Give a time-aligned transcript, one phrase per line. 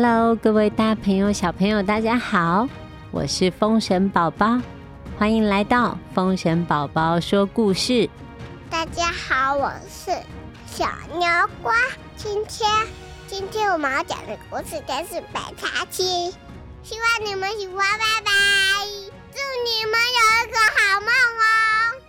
[0.00, 2.68] Hello，各位大朋友、小朋友，大家好，
[3.10, 4.60] 我是风神宝宝，
[5.18, 8.08] 欢迎来到风神宝宝说故事。
[8.70, 10.12] 大家好，我是
[10.66, 11.26] 小牛
[11.64, 11.74] 瓜。
[12.16, 12.70] 今天，
[13.26, 16.30] 今天我们要讲的故事就是北茶七，
[16.84, 18.30] 希望你们喜欢，拜拜！
[19.32, 22.00] 祝你们有一个好梦哦。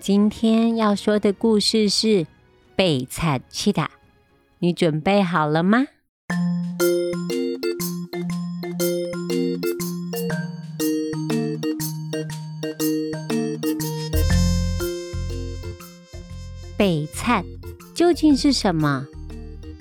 [0.00, 2.26] 今天要说的故事是
[2.74, 3.90] 北茶七的，
[4.60, 5.88] 你准备好了吗？
[16.78, 17.44] 北菜
[17.92, 19.04] 究竟是什么？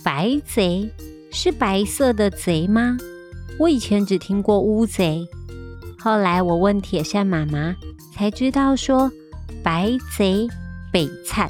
[0.03, 0.89] 白贼
[1.31, 2.97] 是白色的贼吗？
[3.59, 5.27] 我以前只听过乌贼，
[5.99, 7.75] 后来我问铁扇妈妈，
[8.15, 9.11] 才知道说
[9.61, 10.47] 白贼
[10.91, 11.47] 北菜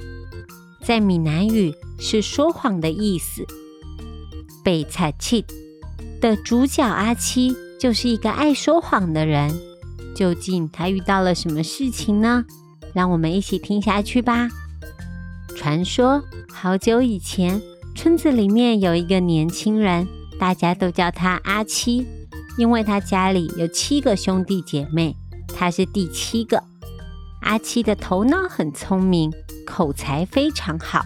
[0.84, 3.45] 在闽南语是说谎的意思。
[4.66, 5.45] 北菜七
[6.20, 9.58] 的主角阿七就是一个爱说谎的人，
[10.14, 12.44] 究竟他遇到了什么事情呢？
[12.94, 14.50] 让我们一起听下去吧。
[15.58, 17.60] 传说好久以前，
[17.96, 20.08] 村子里面有一个年轻人，
[20.40, 22.06] 大家都叫他阿七，
[22.60, 25.16] 因为他家里有七个兄弟姐妹，
[25.48, 26.64] 他是第七个。
[27.42, 29.34] 阿七的头脑很聪明，
[29.66, 31.04] 口才非常好，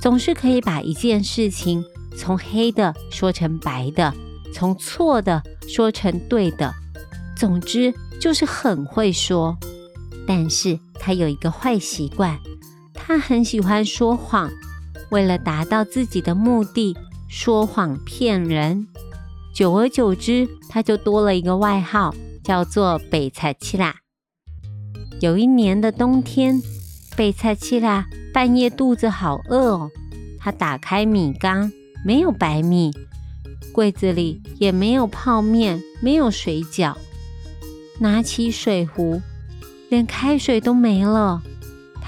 [0.00, 1.84] 总是可以把一件事情
[2.16, 4.12] 从黑的说成白的，
[4.52, 6.74] 从错的说成对的，
[7.36, 9.56] 总之就是很会说。
[10.26, 12.36] 但是他有一个坏习惯。
[13.10, 14.52] 他很喜欢说谎，
[15.10, 16.96] 为了达到自己的目的，
[17.28, 18.86] 说谎骗人。
[19.52, 23.96] 久而久之，他就多了一个外号，叫做“北菜七啦”。
[25.20, 26.62] 有一年的冬天，
[27.16, 29.90] 北菜七啦半夜肚子好饿哦，
[30.38, 31.72] 他打开米缸，
[32.06, 32.92] 没有白米，
[33.72, 36.94] 柜子里也没有泡面，没有水饺，
[37.98, 39.20] 拿起水壶，
[39.88, 41.42] 连开水都没了。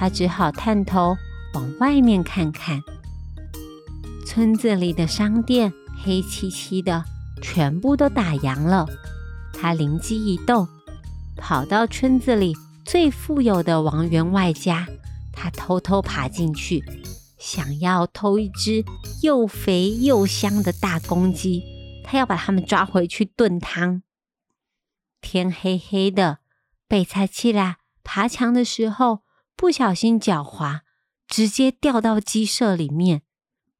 [0.03, 1.17] 他只好探头
[1.55, 2.83] 往外面看看，
[4.27, 7.05] 村子里的商店黑漆漆的，
[7.41, 8.85] 全部都打烊了。
[9.53, 10.67] 他灵机一动，
[11.37, 12.53] 跑到村子里
[12.85, 14.89] 最富有的王员外家，
[15.33, 16.83] 他偷偷爬进去，
[17.39, 18.85] 想要偷一只
[19.23, 21.63] 又肥又香的大公鸡，
[22.03, 24.03] 他要把它们抓回去炖汤。
[25.21, 26.39] 天黑黑的，
[26.89, 29.21] 被猜起来爬墙的时候。
[29.57, 30.83] 不小心脚滑，
[31.29, 33.23] 直接掉到鸡舍里面。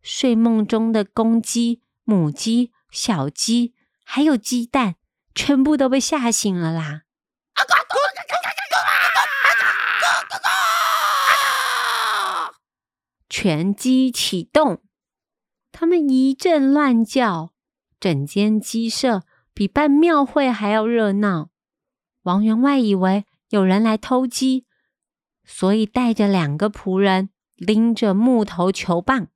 [0.01, 3.75] 睡梦中的公鸡、母鸡、小鸡，
[4.05, 4.97] 还有鸡蛋，
[5.35, 7.03] 全部都被吓醒了啦！
[13.29, 14.83] 全鸡启动，
[15.73, 17.53] 他们一阵乱叫，
[17.99, 19.23] 整间鸡舍
[19.55, 21.49] 比办庙会还要热闹。
[22.23, 24.67] 王员外以为有人来偷鸡。
[25.45, 29.29] 所以带着两个仆人，拎着木头球棒，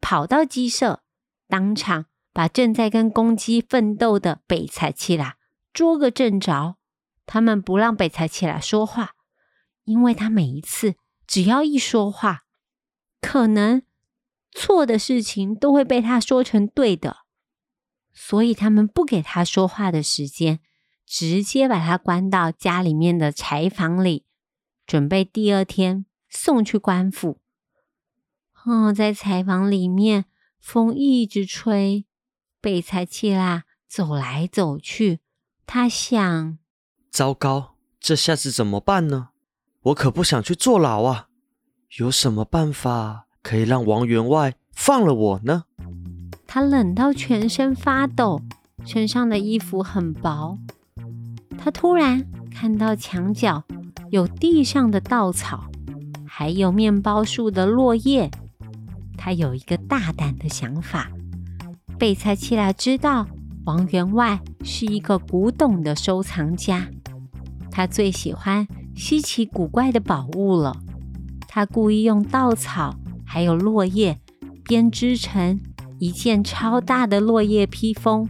[0.00, 1.02] 跑到鸡舍，
[1.48, 5.36] 当场把正在跟公鸡奋斗的北采七啦
[5.72, 6.76] 捉个正着。
[7.26, 9.12] 他们不让北采七啦说话，
[9.84, 10.96] 因为他每一次
[11.26, 12.42] 只要一说话，
[13.20, 13.82] 可能
[14.52, 17.18] 错的事情都会被他说成对的。
[18.12, 20.60] 所以他们不给他说话的时间，
[21.06, 24.26] 直接把他关到家里面的柴房里。
[24.86, 27.38] 准备第二天送去官府。
[28.64, 30.24] 哦，在柴房里面，
[30.58, 32.06] 风一直吹，
[32.60, 35.20] 被财气啦走来走去。
[35.66, 36.58] 他想：
[37.10, 39.30] 糟糕，这下子怎么办呢？
[39.82, 41.28] 我可不想去坐牢啊！
[41.98, 45.64] 有什么办法可以让王员外放了我呢？
[46.46, 48.40] 他冷到全身发抖，
[48.86, 50.58] 身上的衣服很薄。
[51.58, 53.64] 他突然看到墙角。
[54.10, 55.64] 有地上的稻草，
[56.26, 58.30] 还有面包树的落叶。
[59.16, 61.10] 他有一个大胆的想法。
[61.98, 63.26] 贝菜七来知道
[63.64, 66.88] 王员外是一个古董的收藏家，
[67.70, 70.76] 他最喜欢稀奇古怪的宝物了。
[71.48, 74.18] 他故意用稻草还有落叶
[74.64, 75.60] 编织成
[75.98, 78.28] 一件超大的落叶披风，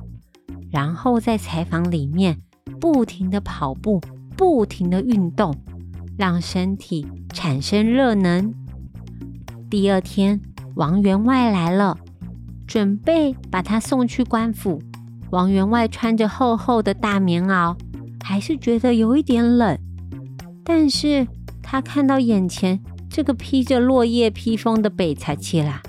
[0.71, 2.39] 然后在采访里面
[2.79, 4.01] 不停的跑步，
[4.37, 5.55] 不停的运动。
[6.17, 8.55] 让身体产生热能。
[9.69, 10.41] 第二天，
[10.77, 11.99] 王员外来了，
[12.69, 14.81] 准备把他送去官府。
[15.31, 17.77] 王员外穿着厚厚的大棉袄，
[18.23, 19.77] 还是觉得有一点冷。
[20.63, 21.27] 但是
[21.61, 22.81] 他看到眼前
[23.11, 25.83] 这个披着落叶披风的北才七啦，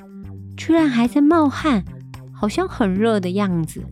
[0.57, 1.85] 居然还在冒汗，
[2.33, 3.83] 好像很热的样子。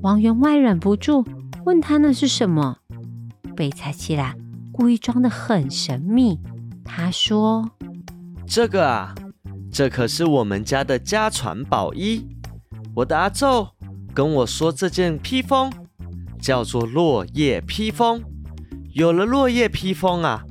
[0.00, 1.22] 王员外忍不住
[1.66, 2.78] 问他那是什么，
[3.58, 4.36] 贝采奇拉
[4.70, 6.38] 故意装得很神秘。
[6.84, 7.68] 他说
[8.46, 9.12] ：“这个啊，
[9.72, 12.24] 这可是我们家的家传宝衣。
[12.94, 13.70] 我的阿昼
[14.14, 15.72] 跟我说，这件披风
[16.40, 18.22] 叫做落叶披风。
[18.92, 20.44] 有了落叶披风啊，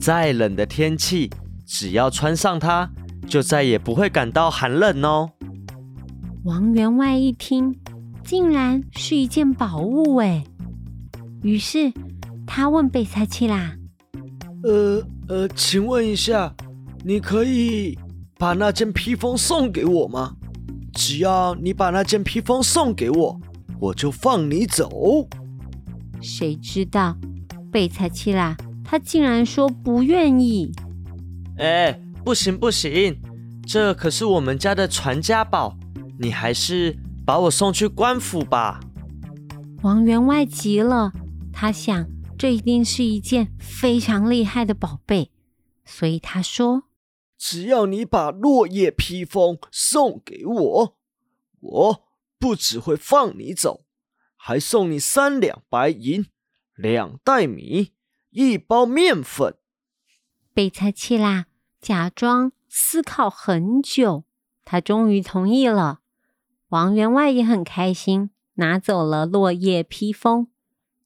[0.00, 1.30] 再冷的天气，
[1.66, 2.90] 只要穿上它，
[3.28, 5.32] 就再也不会感到寒冷哦。”
[6.44, 7.78] 王员外一听。
[8.24, 10.42] 竟然是一件宝物哎！
[11.42, 11.92] 于是
[12.46, 13.76] 他问贝采奇拉
[14.64, 16.54] ：“呃呃，请问一下，
[17.04, 17.98] 你可以
[18.38, 20.36] 把那件披风送给我吗？
[20.92, 23.40] 只要你把那件披风送给我，
[23.80, 25.28] 我就放你走。”
[26.20, 27.16] 谁知道
[27.70, 30.72] 贝采奇拉他竟然说不愿意！
[31.58, 33.16] 哎，不行不行，
[33.66, 35.76] 这可是我们家的传家宝，
[36.18, 36.96] 你还是……
[37.26, 38.78] 把我送去官府吧！
[39.80, 41.10] 王员外急了，
[41.50, 42.06] 他想
[42.44, 45.30] 这一定是一件非常厉害的宝贝，
[45.86, 46.82] 所以他说
[47.38, 50.98] ：“只要你把落叶披风送给我，
[51.60, 52.04] 我
[52.38, 53.86] 不只会放你走，
[54.36, 56.26] 还送你三两白银、
[56.74, 57.94] 两袋米、
[58.28, 59.56] 一包面粉。”
[60.52, 61.46] 贝采奇拉
[61.80, 64.24] 假装思考很久，
[64.66, 66.00] 他终于同意了。
[66.68, 70.48] 王员外也很开心，拿走了落叶披风。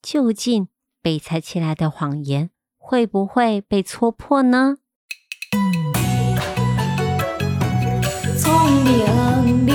[0.02, 0.66] 究竟
[1.02, 4.76] 被猜起来的谎言会不会被戳破呢？
[8.36, 9.66] 聪明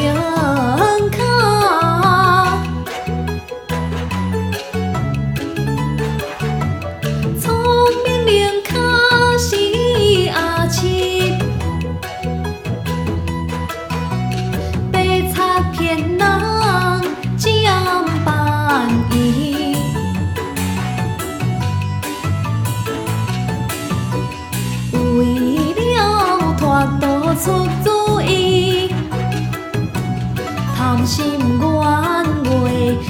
[31.05, 32.23] 心冤话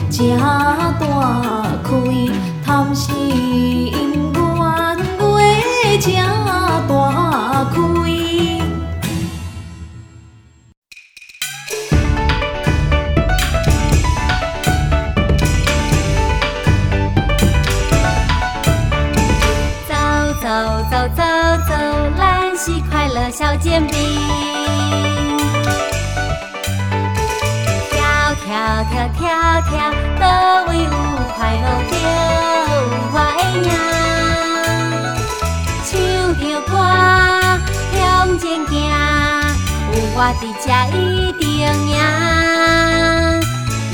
[0.10, 0.98] 真大
[1.84, 1.92] 开，
[2.66, 4.96] 贪心冤话
[6.00, 6.16] 真
[6.88, 6.94] 大
[7.72, 7.76] 开。
[19.88, 20.00] 走
[20.42, 20.48] 走
[20.90, 21.22] 走走
[21.68, 21.72] 走，
[22.18, 25.23] 兰溪快乐小煎饼。
[28.94, 29.74] 跳跳跳跳，
[30.20, 30.24] 都
[30.70, 30.90] 为有
[31.36, 31.92] 快乐着
[33.12, 33.68] 我的影。
[35.84, 35.92] 唱
[36.38, 36.72] 着歌
[37.92, 37.98] 向
[38.38, 38.72] 前行，
[39.92, 41.44] 有我伫这一定
[41.90, 41.92] 赢。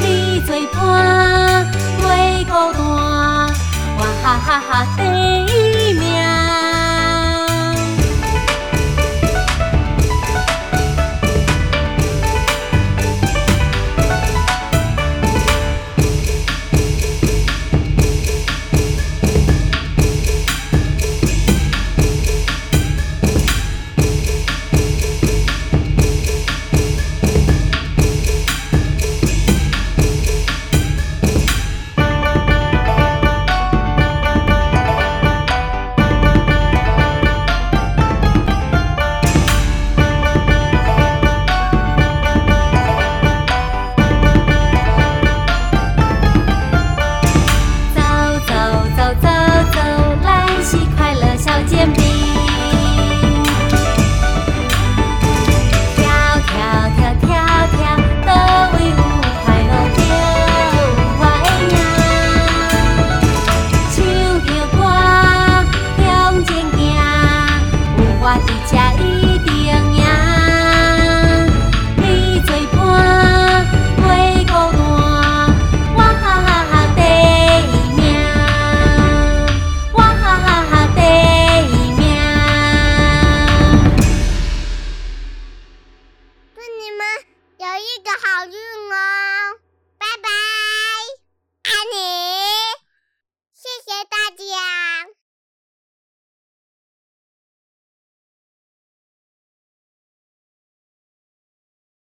[0.01, 0.03] 你
[0.41, 0.77] 做伴，
[2.01, 2.03] 袂
[2.43, 2.77] 孤单，
[3.97, 4.99] 我哈哈哈第
[5.45, 5.47] 一